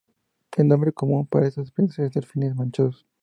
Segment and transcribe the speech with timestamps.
[0.57, 3.05] El nombre común para estas especies es delfines manchados.